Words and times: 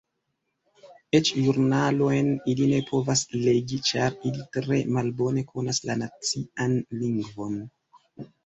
Eĉ 1.19 1.29
ĵurnalojn 1.47 2.31
ili 2.53 2.65
ne 2.71 2.79
povas 2.89 3.23
legi 3.43 3.79
ĉar 3.91 4.17
ili 4.31 4.49
tre 4.57 4.81
malbone 4.97 5.47
konas 5.53 5.85
la 5.91 6.01
nacian 6.03 6.77
lingvon. 7.05 7.63